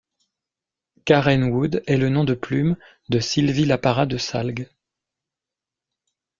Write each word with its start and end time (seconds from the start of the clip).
Carène 1.05 1.43
Wood 1.51 1.83
est 1.85 1.95
le 1.97 2.09
nom 2.09 2.23
de 2.23 2.33
plume 2.33 2.75
de 3.09 3.19
Sylvie 3.19 3.65
Laparra 3.65 4.07
de 4.07 4.17
Salgues. 4.17 4.67